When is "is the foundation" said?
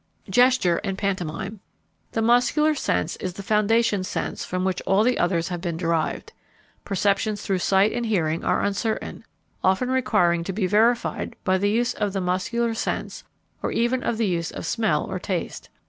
3.17-4.03